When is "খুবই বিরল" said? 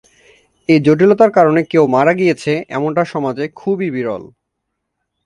3.55-4.23